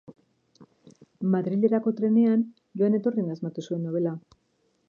[1.35, 2.43] Madrilerako trenean
[2.83, 4.19] joan-etorrian asmatu zuen nobela.